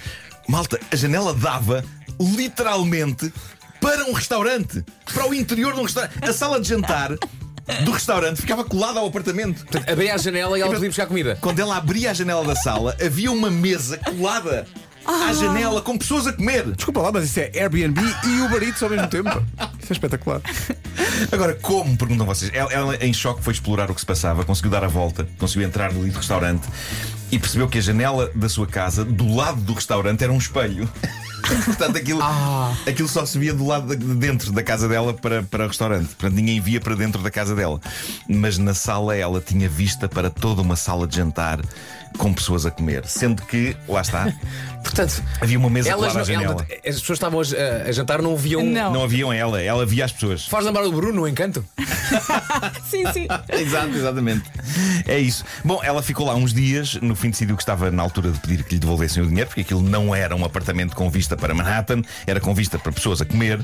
Malta, 0.48 0.80
a 0.92 0.96
janela 0.96 1.34
dava 1.34 1.84
literalmente 2.20 3.32
para 3.80 4.06
um 4.06 4.14
restaurante. 4.14 4.84
Para 5.14 5.28
o 5.28 5.34
interior 5.34 5.74
de 5.74 5.80
um 5.80 5.84
restaurante. 5.84 6.14
A 6.22 6.34
sala 6.34 6.60
de 6.60 6.68
jantar 6.68 7.12
do 7.86 7.92
restaurante 7.92 8.42
ficava 8.42 8.64
colada 8.66 9.00
ao 9.00 9.08
apartamento. 9.08 9.66
Abria 9.90 10.16
a 10.16 10.18
janela 10.18 10.58
e 10.58 10.62
ela 10.62 10.72
podia 10.72 10.90
buscar 10.90 11.06
comida. 11.06 11.38
Quando 11.40 11.60
ela 11.60 11.78
abria 11.78 12.12
a 12.12 12.14
janela 12.14 12.44
da 12.44 12.56
sala, 12.56 12.96
havia 13.02 13.32
uma 13.32 13.50
mesa 13.50 13.98
colada 13.98 14.68
à 15.06 15.34
janela 15.34 15.82
com 15.82 15.98
pessoas 15.98 16.28
a 16.28 16.34
comer. 16.34 16.66
Desculpa 16.72 17.02
lá, 17.02 17.12
mas 17.12 17.26
isso 17.26 17.40
é 17.40 17.52
Airbnb 17.56 18.02
e 18.02 18.42
Uber 18.42 18.62
Eats 18.64 18.84
ao 18.84 18.90
mesmo 18.90 19.08
tempo. 19.08 19.30
Isso 19.82 19.92
é 19.92 19.94
espetacular. 19.94 20.42
Agora, 21.32 21.54
como? 21.56 21.98
Perguntam 21.98 22.26
vocês. 22.26 22.52
Ela, 22.54 22.72
ela, 22.72 22.96
em 22.98 23.14
choque, 23.14 23.44
foi 23.44 23.54
explorar 23.54 23.90
o 23.90 23.96
que 23.96 24.02
se 24.02 24.06
passava, 24.06 24.44
conseguiu 24.44 24.72
dar 24.72 24.84
a 24.84 24.88
volta, 24.88 25.28
conseguiu 25.38 25.68
entrar 25.68 25.92
no 25.94 26.04
dito 26.04 26.18
restaurante 26.18 26.68
e 27.32 27.40
percebeu 27.40 27.68
que 27.68 27.78
a 27.78 27.82
janela 27.82 28.32
da 28.36 28.50
sua 28.50 28.68
casa, 28.68 29.06
do 29.06 29.34
lado 29.34 29.62
do 29.62 29.74
restaurante, 29.74 30.24
era 30.24 30.32
um 30.34 30.38
espelho. 30.38 30.90
Portanto, 31.66 31.98
aquilo, 31.98 32.22
aquilo 32.88 33.08
só 33.08 33.26
se 33.26 33.38
via 33.38 33.54
do 33.54 33.66
lado 33.66 33.96
de 33.96 34.02
de 34.02 34.16
dentro 34.16 34.52
da 34.52 34.64
casa 34.64 34.88
dela 34.88 35.14
para, 35.14 35.44
para 35.44 35.66
o 35.66 35.68
restaurante. 35.68 36.08
Portanto, 36.08 36.34
ninguém 36.34 36.60
via 36.60 36.80
para 36.80 36.96
dentro 36.96 37.22
da 37.22 37.32
casa 37.32 37.56
dela. 37.56 37.80
Mas 38.28 38.58
na 38.58 38.74
sala 38.74 39.16
ela 39.16 39.42
tinha 39.42 39.68
vista 39.68 40.08
para 40.08 40.30
toda 40.30 40.62
uma 40.62 40.76
sala 40.76 41.08
de 41.08 41.16
jantar 41.18 41.60
com 42.18 42.34
pessoas 42.34 42.66
a 42.66 42.72
comer. 42.72 43.06
Sendo 43.08 43.42
que, 43.44 43.76
lá 43.88 44.02
está, 44.02 44.32
Portanto, 44.84 45.24
havia 45.40 45.60
uma 45.60 45.70
mesa 45.70 45.90
elas 45.90 46.12
colada 46.12 46.20
à 46.22 46.24
janela. 46.24 46.54
ela- 46.54 46.80
as 46.90 47.00
pessoas 47.00 47.18
estavam 47.18 47.40
a, 47.42 47.88
a 47.88 47.92
jantar, 47.92 48.22
não 48.22 48.36
viam. 48.36 48.64
Não. 48.64 48.92
Não 48.94 49.04
haviam 49.04 49.32
ela, 49.32 49.62
ela 49.62 49.86
via 49.86 50.04
as 50.06 50.12
pessoas. 50.12 50.46
Faz 50.48 50.66
lembrar 50.66 50.84
o 50.86 50.92
Bruno, 50.92 51.22
no 51.22 51.28
encanto? 51.28 51.64
Sim, 52.90 53.04
sim. 53.14 53.28
Exato, 53.50 53.96
exatamente. 53.96 54.44
É 55.08 55.18
isso. 55.20 55.44
Bom, 55.64 55.80
ela 55.84 56.02
ficou 56.02 56.26
lá 56.26 56.36
uns 56.36 56.54
dias, 56.54 56.96
no 56.96 57.16
fim 57.16 57.30
decidiu 57.30 57.56
que 57.56 57.62
estava 57.62 57.90
na 57.92 58.02
altura 58.04 58.32
de 58.32 58.40
pedir 58.40 58.64
que 58.64 58.74
lhe 58.74 58.80
devolvessem 58.80 59.24
o 59.24 59.28
dinheiro, 59.28 59.48
porque 59.48 59.62
aquilo 59.62 59.82
não 59.82 60.14
era 60.14 60.36
um 60.36 60.44
apartamento 60.44 60.96
com 60.96 61.10
vista 61.10 61.38
para 61.38 61.54
Manhattan, 61.54 62.02
era 62.28 62.40
com 62.40 62.54
vista 62.54 62.78
para 62.78 62.92
pessoas 62.92 63.22
a 63.22 63.26
comer. 63.26 63.64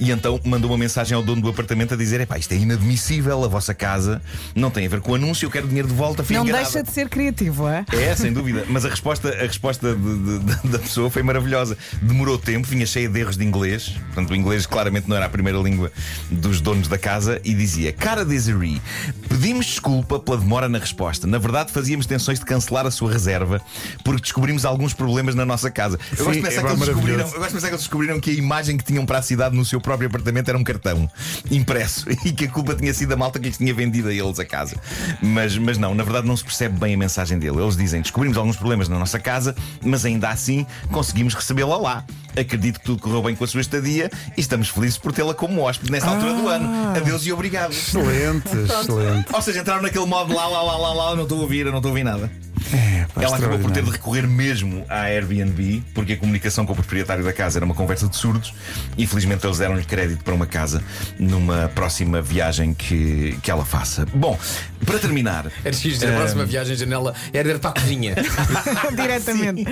E 0.00 0.10
então 0.10 0.40
mandou 0.44 0.70
uma 0.70 0.78
mensagem 0.78 1.14
ao 1.14 1.22
dono 1.22 1.42
do 1.42 1.48
apartamento 1.48 1.94
a 1.94 1.96
dizer: 1.96 2.20
Epá, 2.20 2.38
isto 2.38 2.52
é 2.52 2.56
inadmissível, 2.56 3.44
a 3.44 3.48
vossa 3.48 3.74
casa 3.74 4.20
não 4.54 4.70
tem 4.70 4.86
a 4.86 4.88
ver 4.88 5.00
com 5.00 5.12
o 5.12 5.14
anúncio, 5.14 5.46
eu 5.46 5.50
quero 5.50 5.68
dinheiro 5.68 5.88
de 5.88 5.94
volta. 5.94 6.24
Não 6.30 6.42
enganada." 6.42 6.64
deixa 6.64 6.82
de 6.82 6.90
ser 6.90 7.08
criativo, 7.08 7.68
é? 7.68 7.83
É, 7.92 8.14
sem 8.14 8.32
dúvida. 8.32 8.64
Mas 8.68 8.84
a 8.84 8.88
resposta, 8.88 9.28
a 9.28 9.42
resposta 9.46 9.94
de- 9.94 10.38
de- 10.38 10.68
da 10.68 10.78
pessoa 10.78 11.10
foi 11.10 11.22
maravilhosa. 11.22 11.76
Demorou 12.02 12.38
tempo, 12.38 12.66
vinha 12.66 12.86
cheia 12.86 13.08
de 13.08 13.20
erros 13.20 13.36
de 13.36 13.44
inglês. 13.44 13.94
Portanto, 14.06 14.30
o 14.30 14.34
inglês 14.36 14.66
claramente 14.66 15.08
não 15.08 15.16
era 15.16 15.26
a 15.26 15.28
primeira 15.28 15.58
língua 15.58 15.90
dos 16.30 16.60
donos 16.60 16.88
da 16.88 16.98
casa. 16.98 17.40
E 17.44 17.54
dizia: 17.54 17.92
Cara 17.92 18.24
Desiree, 18.24 18.80
pedimos 19.28 19.66
desculpa 19.66 20.18
pela 20.18 20.36
demora 20.38 20.68
na 20.68 20.78
resposta. 20.78 21.26
Na 21.26 21.38
verdade, 21.38 21.72
fazíamos 21.72 22.06
tensões 22.06 22.38
de 22.38 22.44
cancelar 22.44 22.86
a 22.86 22.90
sua 22.90 23.10
reserva 23.12 23.60
porque 24.04 24.20
descobrimos 24.22 24.64
alguns 24.64 24.92
problemas 24.92 25.34
na 25.34 25.44
nossa 25.44 25.70
casa. 25.70 25.98
Eu 26.12 26.16
Sim, 26.18 26.24
gosto 26.24 26.36
de 26.36 26.42
pensar 26.42 26.60
é 26.60 26.64
que 26.64 26.70
eles 26.70 26.78
descobriram, 26.86 27.18
eu 27.20 27.24
gosto 27.26 27.46
de 27.48 27.54
pensar 27.54 27.68
que 27.68 27.74
eles 27.74 27.80
descobriram 27.80 28.20
que 28.20 28.30
a 28.30 28.34
imagem 28.34 28.76
que 28.76 28.84
tinham 28.84 29.04
para 29.06 29.18
a 29.18 29.22
cidade 29.22 29.56
no 29.56 29.64
seu 29.64 29.80
próprio 29.80 30.08
apartamento 30.08 30.48
era 30.48 30.58
um 30.58 30.64
cartão 30.64 31.08
impresso 31.50 32.06
e 32.24 32.32
que 32.32 32.44
a 32.46 32.48
culpa 32.48 32.74
tinha 32.74 32.92
sido 32.94 33.12
a 33.12 33.16
malta 33.16 33.38
que 33.38 33.46
lhes 33.48 33.58
tinha 33.58 33.72
vendido 33.74 34.08
a 34.08 34.12
eles 34.12 34.38
a 34.38 34.44
casa. 34.44 34.76
Mas, 35.22 35.56
mas 35.58 35.78
não, 35.78 35.94
na 35.94 36.02
verdade 36.04 36.26
não 36.26 36.36
se 36.36 36.44
percebe 36.44 36.78
bem 36.78 36.94
a 36.94 36.98
mensagem 36.98 37.38
dele. 37.38 37.58
Eles 37.60 37.73
dizem: 37.76 38.02
descobrimos 38.02 38.36
alguns 38.36 38.56
problemas 38.56 38.88
na 38.88 38.98
nossa 38.98 39.18
casa, 39.18 39.54
mas 39.82 40.04
ainda 40.04 40.28
assim 40.28 40.66
conseguimos 40.90 41.34
recebê-la 41.34 41.76
lá. 41.76 42.04
Acredito 42.36 42.80
que 42.80 42.86
tudo 42.86 43.00
correu 43.00 43.22
bem 43.22 43.36
com 43.36 43.44
a 43.44 43.46
sua 43.46 43.60
estadia 43.60 44.10
e 44.36 44.40
estamos 44.40 44.68
felizes 44.68 44.98
por 44.98 45.12
tê-la 45.12 45.34
como 45.34 45.62
hóspede 45.62 45.92
nesta 45.92 46.10
altura 46.10 46.34
do 46.34 46.48
ano. 46.48 46.96
Adeus 46.96 47.24
e 47.26 47.32
obrigado. 47.32 47.72
Excelente, 47.72 48.48
excelente. 48.48 49.32
Ou 49.32 49.42
seja, 49.42 49.60
entraram 49.60 49.82
naquele 49.82 50.06
modo 50.06 50.34
lá, 50.34 50.46
lá, 50.46 50.62
lá, 50.62 50.76
lá, 50.76 50.92
lá, 50.92 51.10
eu 51.10 51.16
não 51.16 51.22
estou 51.24 51.38
a 51.38 51.42
ouvir, 51.42 51.66
eu 51.66 51.70
não 51.70 51.78
estou 51.78 51.90
a 51.90 51.92
ouvir 51.92 52.04
nada. 52.04 52.43
É, 52.72 53.06
Ela 53.16 53.36
acabou 53.36 53.58
por 53.58 53.70
ter 53.70 53.82
de 53.82 53.90
recorrer 53.90 54.26
mesmo 54.26 54.84
à 54.88 55.02
Airbnb, 55.02 55.82
porque 55.94 56.14
a 56.14 56.16
comunicação 56.16 56.64
com 56.64 56.72
o 56.72 56.76
proprietário 56.76 57.24
da 57.24 57.32
casa 57.32 57.58
era 57.58 57.64
uma 57.64 57.74
conversa 57.74 58.08
de 58.08 58.16
surdos. 58.16 58.54
Infelizmente, 58.96 59.46
eles 59.46 59.58
deram-lhe 59.58 59.84
crédito 59.84 60.22
para 60.24 60.34
uma 60.34 60.46
casa 60.46 60.82
numa 61.18 61.68
próxima 61.74 62.22
viagem 62.22 62.74
que, 62.74 63.38
que 63.42 63.50
ela 63.50 63.64
faça. 63.64 64.06
Bom, 64.14 64.38
para 64.84 64.98
terminar. 64.98 65.46
Era 65.64 65.74
X, 65.74 66.02
a 66.02 66.12
próxima 66.12 66.44
viagem 66.44 66.76
janela 66.76 67.14
era 67.32 67.48
ir 67.50 67.58
para 67.58 67.70
a 67.70 67.72
cozinha. 67.74 68.14
Diretamente. 68.94 69.64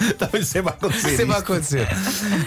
Estava 0.00 0.42
sempre 0.42 0.70
a 0.70 0.74
acontecer. 0.74 1.16
Sempre 1.16 1.34
a 1.34 1.38
acontecer. 1.38 1.88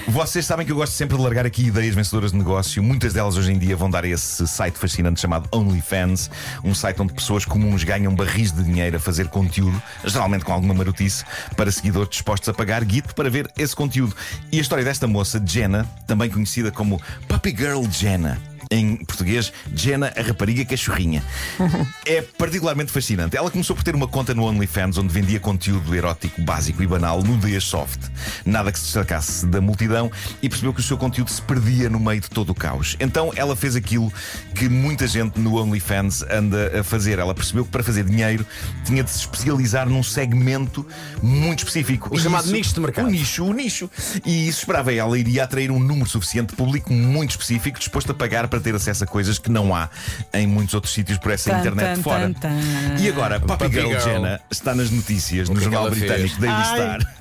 Vocês 0.08 0.46
sabem 0.46 0.66
que 0.66 0.72
eu 0.72 0.76
gosto 0.76 0.94
sempre 0.94 1.18
de 1.18 1.24
largar 1.24 1.46
aqui 1.46 1.68
ideias 1.68 1.96
vencedoras 1.96 2.32
de 2.32 2.38
negócio. 2.38 2.82
Muitas 2.84 3.14
delas 3.14 3.38
hoje 3.38 3.52
em 3.52 3.58
dia 3.58 3.76
vão 3.76 3.90
dar 3.90 4.04
a 4.04 4.08
esse 4.08 4.48
site 4.48 4.78
fascinante 4.78 5.20
chamado 5.20 5.48
OnlyFans, 5.52 6.30
um 6.64 6.74
site 6.74 7.02
onde 7.02 7.14
pessoas 7.14 7.46
comuns 7.46 7.84
ganham 7.84 8.14
barris 8.14 8.52
de 8.52 8.64
dinheiro 8.64 8.98
a 8.98 9.00
fazer 9.00 9.28
conteúdo, 9.28 9.69
geralmente 10.04 10.46
com 10.46 10.54
alguma 10.54 10.74
marotice, 10.74 11.24
para 11.56 11.72
seguidores 11.72 12.10
dispostos 12.10 12.50
a 12.50 12.54
pagar 12.54 12.84
guito 12.84 13.14
para 13.16 13.30
ver 13.30 13.52
esse 13.58 13.76
conteúdo. 13.76 14.16
E 14.52 14.58
a 14.58 14.62
história 14.62 14.84
desta 14.84 15.08
moça, 15.08 15.42
Jenna, 15.46 15.88
também 16.08 16.30
conhecida 16.30 16.72
como 16.72 17.02
Puppy 17.28 17.56
Girl 17.56 17.84
Jenna. 17.90 18.40
Em 18.72 18.98
português, 18.98 19.52
Jenna, 19.74 20.14
a 20.16 20.22
rapariga 20.22 20.64
cachorrinha. 20.64 21.24
É 22.06 22.22
particularmente 22.24 22.92
fascinante. 22.92 23.38
Ela 23.38 23.52
começou 23.52 23.76
por 23.76 23.84
ter 23.84 23.94
uma 23.94 24.08
conta 24.08 24.34
no 24.34 24.44
OnlyFans 24.44 24.98
onde 24.98 25.14
vendia 25.14 25.40
conteúdo 25.40 25.94
erótico 25.94 26.42
básico 26.42 26.82
e 26.82 26.88
banal, 26.88 27.22
nudez 27.22 27.64
soft. 27.64 28.00
Nada 28.44 28.72
que 28.72 28.80
se 28.80 28.86
destacasse 28.86 29.46
da 29.46 29.62
multidão 29.62 30.12
e 30.42 30.50
percebeu 30.50 30.74
que 30.74 30.80
o 30.80 30.84
seu 30.84 30.98
conteúdo 30.98 31.30
se 31.30 31.40
perdia 31.42 31.88
no 31.88 32.00
meio 32.00 32.20
de 32.20 32.30
todo 32.30 32.50
o 32.50 32.56
caos. 32.56 32.96
Então 33.00 33.32
ela 33.36 33.56
fez 33.56 33.76
aquilo 33.76 34.12
que 34.56 34.68
muita 34.68 35.06
gente 35.08 35.40
no 35.40 35.62
OnlyFans 35.62 36.24
anda 36.32 36.80
a 36.80 36.84
fazer. 36.84 37.20
Ela 37.20 37.36
percebeu 37.36 37.64
que 37.64 37.70
para 37.72 37.84
fazer 37.84 38.04
dinheiro 38.06 38.44
tinha 38.84 39.04
de 39.04 39.12
se 39.12 39.20
especializar 39.20 39.88
num 39.88 40.02
segmento 40.02 40.86
muito 41.22 41.60
específico. 41.60 42.10
O 42.12 42.18
E 42.18 42.20
chamado 42.20 42.46
isso- 42.46 42.54
nicho 42.54 42.74
de 42.74 42.80
mercado. 42.80 43.08
O 43.08 43.12
nicho, 43.12 43.46
o 43.46 43.54
nicho. 43.54 43.90
E 44.26 44.48
isso 44.48 44.60
esperava 44.60 44.92
ela 44.92 45.18
iria 45.20 45.44
atrair 45.44 45.70
um 45.70 45.80
número 45.80 46.10
suficiente 46.10 46.50
de 46.52 46.56
público 46.56 46.92
muito 46.92 47.32
específico, 47.32 47.78
disposto 47.78 48.12
a 48.12 48.16
pagar 48.16 48.48
para 48.48 48.59
ter 48.60 48.76
acesso 48.76 49.04
a 49.04 49.08
coisas 49.08 49.38
que 49.40 49.50
não 49.52 49.74
há 49.76 49.90
em 50.34 50.48
muitos 50.48 50.74
outros 50.74 50.94
sítios 50.94 51.18
por 51.18 51.32
essa 51.32 51.50
Tan, 51.52 51.60
internet 51.60 51.96
tan, 51.98 52.04
fora. 52.04 52.34
tan, 52.34 52.34
tan. 52.34 53.00
E 53.00 53.08
agora, 53.10 53.40
Puppy, 53.40 53.54
Puppy 53.66 53.74
Girl, 53.76 53.90
Girl. 53.90 54.00
Jenna 54.02 54.42
está 54.52 54.74
nas 54.76 54.90
notícias 54.92 55.50
no 55.50 55.56
que 55.56 55.62
é 55.62 55.64
jornal 55.66 55.90
britânico 55.90 56.30
fez? 56.30 56.38
Daily 56.40 56.56
Ai. 56.56 56.76
Star. 56.76 57.16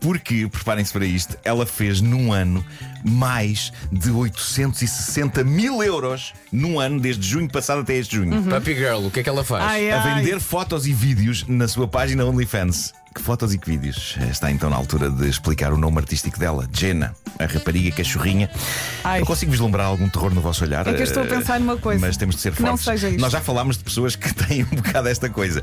Porque, 0.00 0.46
preparem-se 0.48 0.92
para 0.92 1.06
isto, 1.06 1.36
ela 1.44 1.64
fez 1.64 2.00
num 2.02 2.30
ano 2.32 2.64
mais 3.02 3.72
de 3.90 4.10
860 4.10 5.42
mil 5.44 5.82
euros 5.82 6.34
num 6.52 6.78
ano, 6.78 7.00
desde 7.00 7.26
junho 7.26 7.48
passado 7.48 7.80
até 7.80 7.94
este 7.96 8.16
junho. 8.16 8.42
Puppy 8.42 8.74
Girl, 8.74 9.06
o 9.06 9.10
que 9.10 9.20
é 9.20 9.22
que 9.22 9.28
ela 9.28 9.42
faz? 9.42 9.64
Ai, 9.64 9.90
A 9.90 10.02
ai. 10.02 10.22
vender 10.22 10.38
fotos 10.40 10.86
e 10.86 10.92
vídeos 10.92 11.44
na 11.48 11.66
sua 11.66 11.88
página 11.88 12.24
OnlyFans. 12.24 12.92
Que 13.14 13.22
fotos 13.22 13.54
e 13.54 13.58
que 13.58 13.70
vídeos? 13.70 14.16
Está 14.28 14.50
então 14.50 14.68
na 14.68 14.74
altura 14.76 15.08
de 15.08 15.28
explicar 15.28 15.72
o 15.72 15.78
nome 15.78 15.98
artístico 15.98 16.36
dela, 16.36 16.68
Jenna, 16.72 17.14
a 17.38 17.46
rapariga 17.46 17.94
cachorrinha. 17.96 18.50
Ai. 19.04 19.20
Eu 19.20 19.26
consigo 19.26 19.52
vislumbrar 19.52 19.86
algum 19.86 20.08
terror 20.08 20.34
no 20.34 20.40
vosso 20.40 20.64
olhar. 20.64 20.84
É 20.88 20.92
que 20.92 21.00
eu 21.00 21.04
estou 21.04 21.22
a 21.22 21.26
eh, 21.26 21.28
pensar 21.28 21.60
numa 21.60 21.76
coisa. 21.76 22.04
Mas 22.04 22.16
temos 22.16 22.34
de 22.34 22.40
ser 22.40 22.52
fortes. 22.52 22.86
Nós 23.20 23.30
já 23.32 23.40
falámos 23.40 23.78
de 23.78 23.84
pessoas 23.84 24.16
que 24.16 24.34
têm 24.34 24.64
um 24.64 24.76
bocado 24.76 25.08
esta 25.08 25.30
coisa. 25.30 25.62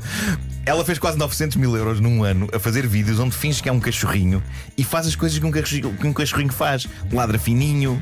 Ela 0.64 0.82
fez 0.82 0.98
quase 0.98 1.18
900 1.18 1.56
mil 1.58 1.76
euros 1.76 2.00
num 2.00 2.24
ano 2.24 2.48
a 2.54 2.58
fazer 2.58 2.86
vídeos 2.86 3.18
onde 3.18 3.36
finge 3.36 3.62
que 3.62 3.68
é 3.68 3.72
um 3.72 3.80
cachorrinho 3.80 4.42
e 4.78 4.82
faz 4.82 5.06
as 5.06 5.14
coisas 5.14 5.38
que 5.38 5.44
um 5.44 5.50
cachorrinho, 5.50 5.92
que 5.94 6.06
um 6.06 6.12
cachorrinho 6.14 6.52
faz. 6.52 6.88
Ladra 7.12 7.38
fininho, 7.38 8.00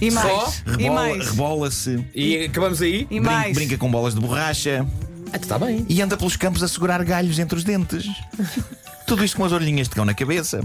E 0.00 0.12
mais. 0.12 0.28
Só? 0.30 0.52
E 0.78 0.82
rebola- 0.84 0.94
mais. 1.08 1.26
rebola-se, 1.30 2.04
E 2.14 2.44
acabamos 2.44 2.80
aí? 2.80 3.00
E 3.10 3.18
brin- 3.18 3.20
mais. 3.20 3.52
brinca 3.56 3.76
com 3.76 3.90
bolas 3.90 4.14
de 4.14 4.20
borracha 4.20 4.86
Ah, 5.36 5.42
está 5.42 5.58
bem. 5.58 5.84
e 5.88 6.00
anda 6.00 6.16
pelos 6.16 6.34
campos 6.36 6.62
a 6.62 6.68
segurar 6.68 7.04
galhos 7.04 7.38
entre 7.38 7.58
os 7.58 7.62
dentes. 7.64 8.06
Tudo 9.06 9.22
isto 9.24 9.36
com 9.36 9.44
as 9.44 9.52
orelhinhas 9.52 9.86
de 9.88 9.94
cão 9.94 10.04
na 10.04 10.14
cabeça. 10.14 10.60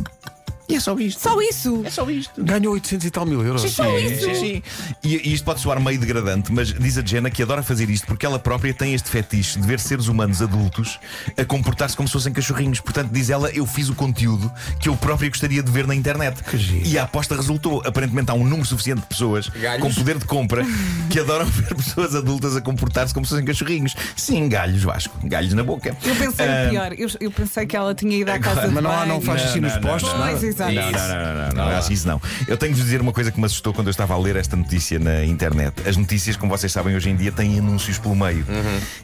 E 0.72 0.76
é 0.76 0.80
só 0.80 0.98
isto. 0.98 1.22
Só 1.22 1.42
isso. 1.42 1.82
É 1.86 1.90
só 1.90 2.10
isto. 2.10 2.44
Ganhou 2.44 2.74
800 2.74 3.06
e 3.08 3.12
tal 3.12 3.26
mil 3.26 3.44
euros. 3.46 3.62
Só 3.72 3.98
isso. 4.00 4.26
Sim, 4.26 4.36
sim. 4.36 4.64
E, 5.04 5.30
e 5.30 5.34
isto 5.34 5.44
pode 5.44 5.60
soar 5.60 5.80
meio 5.82 6.00
degradante, 6.00 6.52
mas 6.52 6.74
diz 6.74 6.98
a 6.98 7.02
Jenna 7.06 7.30
que 7.30 7.42
adora 7.44 7.62
fazer 7.64 7.90
isto 7.90 8.08
porque 8.08 8.26
ela 8.26 8.40
própria 8.40 8.74
tem 8.74 8.94
este 8.94 9.10
fetiche 9.10 9.60
de 9.60 9.68
ver 9.68 9.80
seres 9.80 10.08
humanos 10.08 10.42
adultos 10.42 11.00
a 11.38 11.44
comportar-se 11.46 11.96
como 11.96 12.08
se 12.08 12.14
fossem 12.14 12.32
cachorrinhos. 12.34 12.80
Portanto, 12.80 13.10
diz 13.12 13.30
ela, 13.30 13.50
eu 13.52 13.66
fiz 13.66 13.90
o 13.90 13.96
conteúdo 13.96 14.52
que 14.80 14.90
eu 14.90 14.96
própria 14.96 15.30
gostaria 15.30 15.62
de 15.62 15.72
ver 15.72 15.86
na 15.88 15.96
internet. 15.96 16.42
Que 16.44 16.58
giro. 16.58 16.88
E 16.88 16.98
a 16.98 17.04
aposta 17.04 17.36
resultou. 17.36 17.82
Aparentemente 17.86 18.32
há 18.32 18.34
um 18.34 18.44
número 18.44 18.66
suficiente 18.66 19.02
de 19.02 19.08
pessoas 19.08 19.50
Galhos. 19.50 19.82
com 19.82 19.94
poder 19.94 20.18
de 20.18 20.26
compra 20.26 20.66
que 21.10 21.20
adoram 21.20 21.46
ver 21.52 21.76
pessoas 21.76 22.16
adultas 22.16 22.56
a 22.56 22.62
comportar-se 22.62 23.14
como 23.14 23.26
se 23.26 23.32
fossem 23.32 23.46
cachorrinhos. 23.46 23.96
Sim, 24.16 24.48
galhos, 24.50 24.84
Vasco. 24.84 25.18
Galhos 25.24 25.54
na 25.54 25.64
boca. 25.64 25.96
Eu 26.04 26.16
pensei 26.16 26.46
Ah, 26.48 26.66
o 26.68 26.70
pior. 26.70 26.94
Eu, 26.98 27.10
eu 27.20 27.32
pensei 27.32 27.66
que 27.66 27.76
ela 27.76 27.94
tinha 27.94 28.16
ido 28.18 28.30
à 28.32 28.40
casa 28.40 28.68
de 28.68 28.74
Mas 28.74 28.84
não, 28.84 29.06
não 29.06 29.22
faz 29.22 29.42
xixi 29.42 29.60
nos 29.60 29.76
postos, 29.78 30.12
Pois, 30.12 30.20
nada. 30.20 30.38
Exato. 30.70 30.92
Não, 30.92 31.08
não, 31.08 31.16
não, 31.16 31.34
não, 31.34 31.48
não, 31.48 31.72
não, 31.72 31.78
acho 31.78 31.94
isso 31.94 32.08
não. 32.08 32.22
Eu 32.48 32.58
tenho 32.58 32.74
de 32.74 32.80
vos 32.80 32.86
dizer 32.86 33.02
uma 33.02 33.14
coisa 33.14 33.32
que 33.32 33.40
me 33.40 33.46
assustou 33.46 33.74
quando 33.74 33.88
eu 33.88 33.92
estava 33.92 34.14
a 34.14 34.18
ler 34.18 34.36
esta 34.36 34.56
notícia 34.56 35.00
na 35.00 35.24
internet. 35.26 35.88
As 35.88 35.98
notícias, 35.98 36.36
como 36.36 36.56
vocês 36.56 36.72
sabem, 36.72 36.96
hoje 36.96 37.10
em 37.10 37.16
dia 37.16 37.32
têm 37.32 37.60
anúncios 37.60 37.98
pelo 37.98 38.16
meio. 38.16 38.46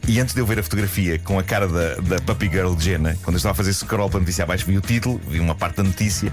E 0.08 0.20
antes 0.20 0.34
de 0.34 0.42
eu 0.42 0.46
ver 0.46 0.60
a 0.60 0.64
fotografia 0.64 1.20
com 1.20 1.40
a 1.40 1.44
cara 1.44 1.68
da, 1.68 1.96
da 1.96 2.22
Puppy 2.22 2.50
Girl 2.50 2.74
Jenna, 2.78 3.18
quando 3.24 3.36
eu 3.36 3.38
estava 3.38 3.54
a 3.54 3.56
fazer 3.56 3.74
scroll 3.74 4.10
para 4.10 4.18
a 4.18 4.22
notícia 4.22 4.44
abaixo, 4.44 4.66
vi 4.66 4.78
o 4.78 4.82
título, 4.82 5.20
vi 5.28 5.40
uma 5.40 5.56
parte 5.56 5.78
da 5.78 5.84
notícia. 5.84 6.32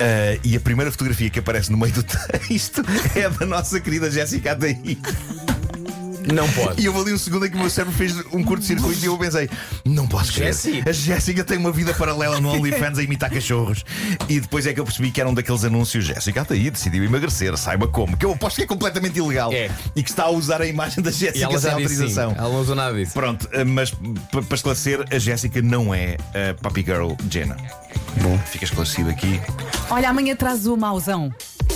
ah, 0.00 0.38
e 0.44 0.56
a 0.56 0.60
primeira 0.60 0.90
fotografia 0.90 1.30
que 1.30 1.38
aparece 1.38 1.70
no 1.70 1.78
meio 1.78 1.92
do 1.92 2.02
texto 2.48 2.82
é 3.14 3.28
da 3.28 3.46
nossa 3.46 3.80
querida 3.80 4.10
Jéssica 4.10 4.52
Ataí. 4.52 4.98
Não 6.32 6.50
pode. 6.52 6.80
E 6.80 6.86
eu 6.86 6.98
ali 6.98 7.12
um 7.12 7.18
segundo 7.18 7.46
em 7.46 7.50
que 7.50 7.56
o 7.56 7.60
meu 7.60 7.70
cérebro 7.70 7.96
fez 7.96 8.14
um 8.32 8.42
curto-circuito 8.42 9.02
e 9.02 9.06
eu 9.06 9.18
pensei: 9.18 9.48
não 9.84 10.06
posso 10.06 10.32
crer. 10.32 10.48
Jessie. 10.48 10.82
A 10.86 10.92
Jéssica 10.92 11.44
tem 11.44 11.58
uma 11.58 11.72
vida 11.72 11.94
paralela 11.94 12.40
no 12.40 12.50
OnlyFans 12.50 12.98
a 12.98 13.02
imitar 13.02 13.30
cachorros. 13.30 13.84
E 14.28 14.40
depois 14.40 14.66
é 14.66 14.72
que 14.72 14.80
eu 14.80 14.84
percebi 14.84 15.10
que 15.10 15.20
era 15.20 15.28
um 15.28 15.34
daqueles 15.34 15.64
anúncios: 15.64 16.04
Jéssica 16.04 16.42
até 16.42 16.54
aí 16.54 16.70
decidiu 16.70 17.04
emagrecer, 17.04 17.56
saiba 17.56 17.88
como. 17.88 18.16
Que 18.16 18.24
eu 18.24 18.32
aposto 18.32 18.56
que 18.56 18.62
é 18.62 18.66
completamente 18.66 19.18
ilegal. 19.18 19.52
É. 19.52 19.70
E 19.94 20.02
que 20.02 20.10
está 20.10 20.24
a 20.24 20.30
usar 20.30 20.60
a 20.60 20.66
imagem 20.66 21.02
da 21.02 21.10
Jéssica 21.10 21.44
ela 21.44 21.58
sem 21.58 21.70
autorização. 21.70 22.34
Ela 22.36 22.48
não 22.48 22.60
usou 22.60 22.74
nada 22.74 22.96
disso. 22.96 23.12
Pronto, 23.12 23.48
eh, 23.52 23.64
mas 23.64 23.92
para 24.30 24.54
esclarecer, 24.54 25.04
a 25.10 25.18
Jéssica 25.18 25.62
não 25.62 25.94
é 25.94 26.16
a 26.34 26.54
Puppy 26.54 26.82
Girl 26.82 27.12
Jenna. 27.30 27.56
Bom, 28.20 28.38
fica 28.38 28.64
esclarecido 28.64 29.10
aqui. 29.10 29.40
Olha, 29.90 30.10
amanhã 30.10 30.36
traz 30.36 30.66
o 30.66 30.76
mauzão. 30.76 31.32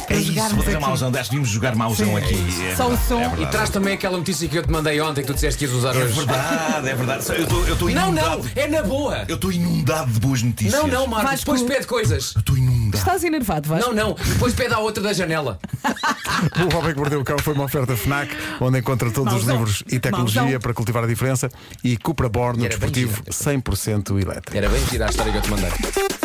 É 0.07 0.15
Para 0.15 0.17
isso, 0.19 0.27
vou 0.27 0.35
jogarmos 0.35 0.65
fazer 0.65 0.77
aqui. 0.77 0.87
mauzão. 0.87 1.11
Deste, 1.11 1.31
vimos 1.35 1.49
jogar 1.49 1.75
mauzão 1.75 2.17
aqui. 2.17 2.37
É 2.71 2.77
Só 2.77 2.89
o 2.89 2.97
som. 2.97 3.21
é 3.21 3.43
E 3.43 3.47
traz 3.47 3.71
também 3.71 3.95
aquela 3.95 4.17
notícia 4.17 4.49
que 4.49 4.57
eu 4.57 4.63
te 4.63 4.71
mandei 4.71 5.01
ontem 5.01 5.23
que 5.23 5.27
tu 5.27 5.35
disseste 5.35 5.59
que 5.59 5.65
ias 5.65 5.75
usar 5.75 5.95
É 5.97 5.99
hoje. 6.05 6.13
verdade, 6.15 6.89
é 6.89 6.95
verdade. 6.95 7.25
Eu 7.29 7.43
estou- 7.43 7.67
Eu 7.67 7.73
estou 7.73 7.91
Não, 7.91 8.09
inundado. 8.09 8.43
não, 8.45 8.51
é 8.63 8.67
na 8.69 8.83
boa. 8.83 9.25
Eu 9.27 9.35
estou 9.35 9.51
inundado 9.51 10.13
de 10.13 10.21
boas 10.21 10.43
notícias. 10.43 10.73
Não, 10.81 10.87
não, 10.87 11.07
Marcos, 11.09 11.41
depois 11.41 11.63
pede 11.63 11.87
coisas. 11.87 12.33
Eu 12.37 12.41
estou 12.41 12.57
inundado. 12.57 12.76
Estás 13.07 13.23
enervado, 13.23 13.69
Vasco? 13.69 13.95
Não, 13.95 13.95
não, 13.95 14.15
depois 14.15 14.53
pede 14.53 14.75
à 14.75 14.81
outra 14.81 15.01
da 15.01 15.13
janela. 15.13 15.61
O 16.37 16.77
Homem 16.77 16.93
que 16.93 16.99
Mordeu 16.99 17.21
o 17.21 17.25
Cão 17.25 17.39
foi 17.39 17.55
uma 17.55 17.65
oferta 17.65 17.97
FNAC, 17.97 18.31
onde 18.61 18.79
encontra 18.79 19.11
todos 19.11 19.33
os 19.33 19.45
Mauzão. 19.45 19.57
livros 19.57 19.83
e 19.91 19.99
tecnologia 19.99 20.43
Mauzão. 20.43 20.61
para 20.61 20.75
cultivar 20.75 21.05
a 21.05 21.07
diferença. 21.07 21.49
E 21.83 21.97
Cupra 21.97 22.29
Born, 22.29 22.63
no 22.63 22.69
desportivo 22.69 23.23
100% 23.25 24.21
elétrico. 24.21 24.55
Era 24.55 24.69
bem 24.69 24.85
gira 24.87 25.07
a 25.07 25.09
história 25.09 25.33
que 25.33 25.39
eu 25.39 25.43
te 25.43 25.51
mandei. 25.51 25.71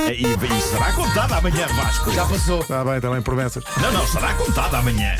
E, 0.09 0.25
e 0.25 0.61
será 0.61 0.91
contada 0.91 1.37
amanhã, 1.37 1.65
Vasco. 1.67 2.11
Já 2.11 2.25
passou. 2.25 2.59
Está 2.59 2.83
bem, 2.83 2.99
também 2.99 3.21
promessas. 3.21 3.63
Não, 3.79 3.91
não, 3.93 4.05
será 4.05 4.33
contada 4.33 4.79
amanhã. 4.79 5.15